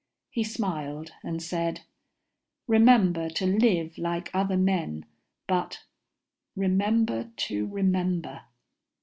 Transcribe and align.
He 0.31 0.43
smiled 0.43 1.11
and 1.21 1.43
said, 1.43 1.81
"Remember 2.65 3.29
to 3.29 3.45
live 3.45 3.99
like 3.99 4.33
other 4.33 4.57
men, 4.57 5.05
but 5.47 5.83
remember 6.55 7.25
to 7.35 7.67
remember." 7.67 8.41